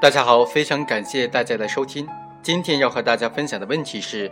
[0.00, 2.06] 大家好，非常感谢大家的收听。
[2.40, 4.30] 今天要和大家分享的问题是，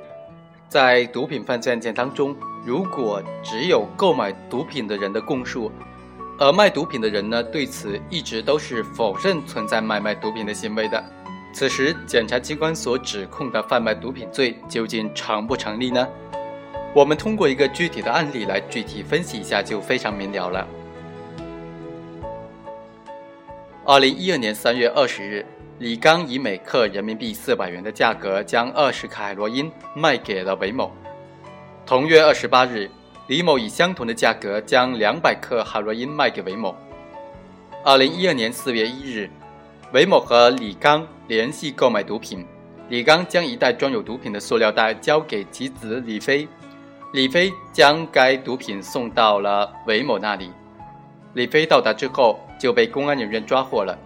[0.69, 5.73] 在毒品犯罪案件当中，如果只有购买毒品的人的供述，
[6.39, 11.03] 而卖毒品的人呢对此一直都是否认存在买卖毒品的行为的，
[11.53, 16.07] 此时检察机关所指控的贩卖毒品罪究竟成不成立呢？
[16.95, 20.65] 我们通过一个具体的案例来具体分析一下，就非常明了了。
[23.85, 25.45] 二零一二年三月二十日。
[25.79, 30.91] 李刚以每克人民币四百元的价格将二十克海洛因卖给了韦某。
[31.85, 32.91] 同月二十八日，
[33.27, 36.75] 李某以相同的价格将两百克海洛因卖给韦某。
[37.85, 39.29] 二零一二年四月一日，
[39.93, 42.47] 韦某和李刚联系购买毒品，
[42.89, 46.49] 李刚将一袋装有毒品的塑料袋交给其子李飞，
[47.13, 50.51] 李飞将该毒品送到了韦某那里。
[51.35, 53.97] 李飞到达之后就被公安人员抓获了。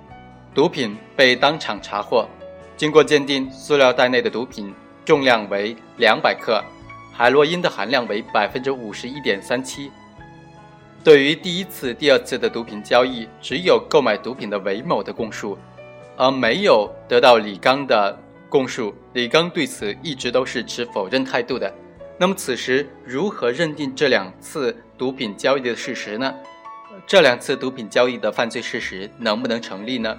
[0.53, 2.29] 毒品被当场查获，
[2.77, 6.61] 经过鉴定，塑料袋内的毒品重量为两百克，
[7.13, 9.93] 海洛因的含量为百分之五十一点三七。
[11.05, 15.57] 对于第一次、第二次的毒品交易，只有购买毒品的韦某的供述，
[16.17, 18.93] 而没有得到李刚的供述。
[19.13, 21.73] 李刚对此一直都是持否认态度的。
[22.19, 26.35] 那么，此时如何认定这两次毒品交易的事实呢？
[27.07, 30.19] 这两次毒品交易的犯罪事实能不能成立呢？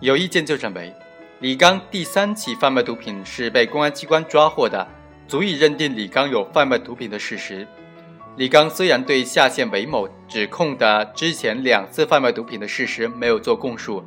[0.00, 0.92] 有意见就认为，
[1.40, 4.86] 李刚第三起贩卖毒品是被公安机关抓获的，
[5.26, 7.66] 足以认定李刚有贩卖毒品的事实。
[8.36, 14.04] 李刚虽然对下线韦某指控的之前两次贩卖毒品的事实没有做供述，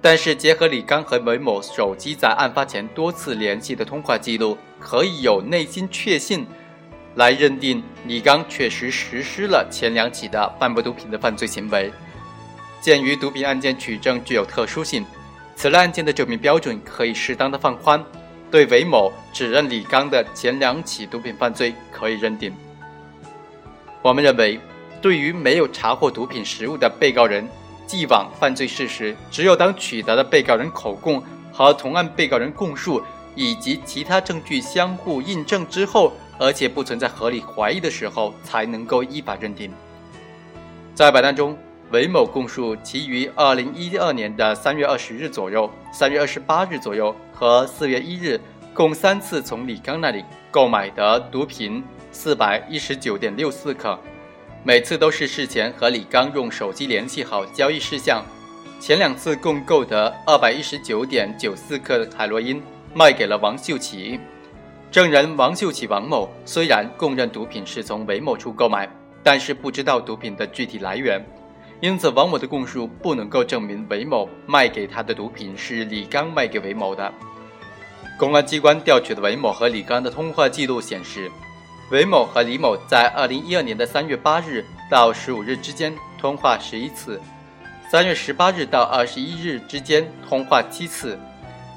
[0.00, 6.46] 但是结合李刚和韦某手机在案发前多次联系的通话记录，可以有内心确信，
[7.16, 11.92] 来认定李刚确实实施了前两起的贩卖毒品的犯罪行为。
[12.80, 15.04] 鉴于毒品案件取证具有特殊性，
[15.56, 18.02] 此类案件的证明标准可以适当的放宽，
[18.50, 22.52] 对韦某指认李刚的前两起毒品犯罪可以认定。
[24.00, 24.60] 我们认为，
[25.02, 27.48] 对于没有查获毒品实物的被告人，
[27.86, 31.22] 既往犯罪事实只有当取得的被告人口供
[31.52, 33.02] 和同案被告人供述
[33.34, 39.72] 以及其他证据相互印证之后，而且不存在合理怀疑的时候，才能够依法认定。
[40.94, 41.58] 在本案中。
[41.90, 48.38] 韦某供述，其于二零一二年的三月二十日左右、三月二十八日左右和四月一日，
[48.74, 51.82] 共三次从李刚那里购买的毒品
[52.12, 53.98] 四百一十九点六四克，
[54.62, 58.22] 每次都是事前和李刚用手机联系好交易事项。
[58.78, 62.62] 前两次共购得二百一十九点九四克海洛因，
[62.92, 64.20] 卖给了王秀奇。
[64.90, 68.86] 证人王秀奇王某虽然供认毒品是从韦某处购买，
[69.22, 71.24] 但是不知道毒品的具体来源。
[71.80, 77.12] 因此，王某的供述不能够证明韦某卖给他的毒品是李刚卖给韦某的。
[78.18, 81.30] 公安机关调取的韦某和李刚的通话记录显示，
[81.92, 87.20] 韦某和李某在二零一二年的三月八日到十五日之间通话十一次，
[87.88, 91.16] 三月十八日到二十一日之间通话七次，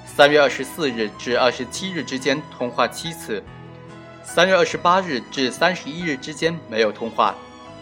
[0.04, 3.44] 三月二十四日至二十七日之间通话七次，
[4.24, 7.36] 三月二十八日至三十一日之间没有通话，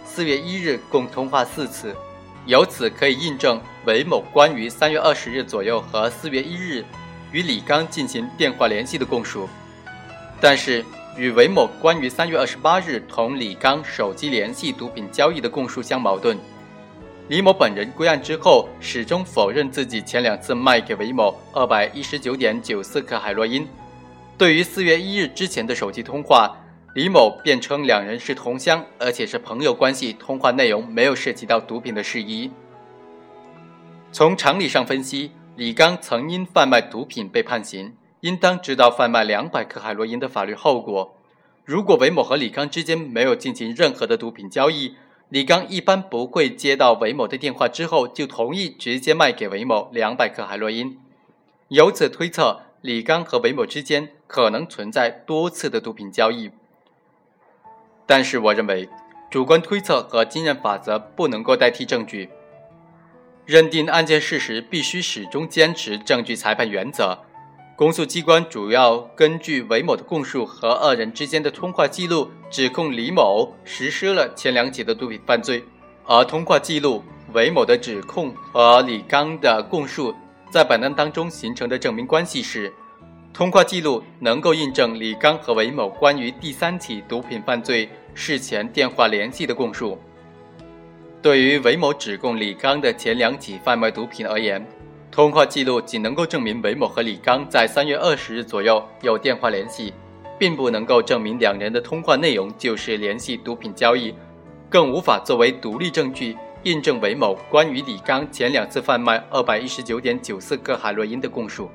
[0.06, 1.96] 四月一日共通话四次。
[2.45, 6.83] 由此可以印证韦某关于三月二十日左右和四月一日
[7.31, 9.47] 与李刚进行电话联系的供述，
[10.41, 10.83] 但是
[11.16, 16.38] 与韦某关于三月二十八日同李刚手机联系毒品交易的供述相矛盾。
[17.27, 23.67] 李某本人归案之后，始终否认自己前两次卖给韦某二百一十九点九四克海洛因。
[24.38, 26.56] 对于四月一日之前的手机通话。
[27.00, 32.52] 李某辩称两人是同乡，而且是朋友关系，通话内容没有涉及到毒品的事宜。
[34.12, 41.16] 从常理上分析，李刚曾因贩卖毒品被判刑，应当知道贩卖两百克海洛因的法律后果。
[41.64, 44.95] 如果韦某和李刚之间没有进行任何的毒品交易，
[45.30, 51.00] 李刚一般不会接到韦某的电话之后就同意直接卖给韦某两百克海洛因。
[51.69, 56.52] 由此推测，李刚和韦某之间可能存在多次的毒品交易。
[58.09, 58.89] 但是，我认为，
[59.29, 62.27] 主观推测和经验法则不能够代替证据。
[63.45, 67.19] 认定案件事实，必须始终坚持证据裁判原则。
[67.75, 75.63] 公诉机关主要根据韦某的供述和二人之间的通话记录，指控李某实施了前两起的毒品犯罪。
[76.07, 77.03] 而通话记录、
[77.33, 80.15] 韦某的指控和李刚的供述，
[80.50, 82.73] 在本案当中形成的证明关系是。
[83.31, 89.97] 通话记录能够印证李刚和韦某关于第三起毒品犯罪事前电话联系的供述。
[91.21, 94.65] 对于韦某指控李刚的前两起贩卖毒品而言，
[95.11, 99.94] 通话记录仅能够证明韦某和李刚在三月二十日左右有电话联系，
[100.38, 104.13] 并不能够证明两人的通话内容就是联系毒品交易，
[104.69, 111.69] 更无法作为独立证据印证韦某关于李刚前两次贩卖二百一十九点九四克海洛因的供述。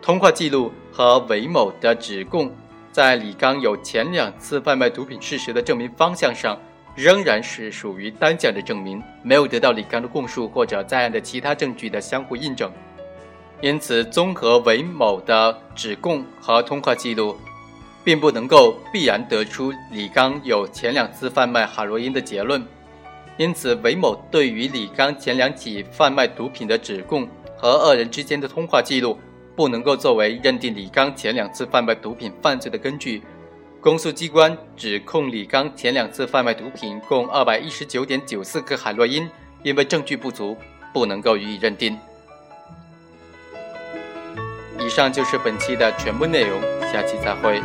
[0.00, 2.50] 通话记录和韦某的指供，
[2.98, 6.58] 在李刚有前两次贩卖毒品事实的证明方向上。
[6.96, 12.68] 仍然是属于单向的证明，没有得到李刚的供述或者在案的其他证据的相互印证，
[13.60, 17.36] 因此综合韦某的指供和通话记录，
[18.02, 22.66] 并不能够必然得出李刚有前两次贩卖海洛因的结论。
[23.36, 29.16] 因此，韦某对于李刚前两起贩卖毒品的指供和二人之间的通话记录，
[29.58, 33.20] 不能够作为认定李刚前两次贩卖毒品犯罪的根据。
[33.80, 39.28] 公诉机关指控李刚前两次贩卖毒品共二百一十九点九四克海洛因，
[39.64, 40.56] 因为证据不足，
[40.94, 41.98] 不能够予以认定。
[44.78, 46.60] 以上就是本期的全部内容，
[46.92, 47.60] 下期再会。